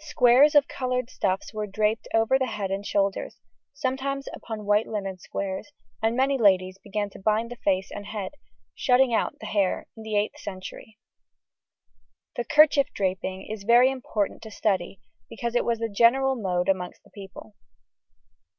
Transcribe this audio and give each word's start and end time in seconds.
Squares 0.00 0.54
of 0.54 0.68
coloured 0.68 1.08
stuffs 1.08 1.54
were 1.54 1.66
draped 1.66 2.06
over 2.12 2.38
the 2.38 2.44
head 2.48 2.70
and 2.70 2.84
shoulders, 2.84 3.38
sometimes 3.72 4.26
upon 4.34 4.66
white 4.66 4.86
linen 4.86 5.16
squares, 5.18 5.72
and 6.02 6.14
many 6.14 6.36
ladies 6.36 6.76
began 6.84 7.08
to 7.08 7.18
bind 7.18 7.50
the 7.50 7.56
face 7.64 7.90
and 7.90 8.04
head, 8.04 8.32
shutting 8.74 9.14
out 9.14 9.38
the 9.38 9.46
hair, 9.46 9.86
in 9.96 10.02
the 10.02 10.12
8th 10.16 10.36
century. 10.36 10.98
The 12.36 12.44
kerchief 12.44 12.88
draping 12.92 13.46
is 13.46 13.62
very 13.64 13.90
important 13.90 14.42
to 14.42 14.50
study, 14.50 15.00
because 15.30 15.54
it 15.54 15.64
was 15.64 15.78
the 15.78 15.88
general 15.88 16.34
mode 16.36 16.68
amongst 16.68 17.02
the 17.02 17.08
people. 17.08 17.54